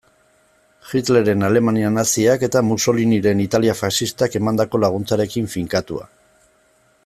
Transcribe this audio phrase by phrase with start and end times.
[0.99, 6.11] Hitlerren Alemania naziak eta Mussoliniren Italia faxistak emandako laguntzarekin finkatua.